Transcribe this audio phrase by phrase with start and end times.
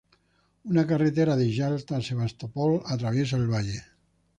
[0.71, 3.83] Una carretera de Yalta a Sebastopol atraviesa el valle.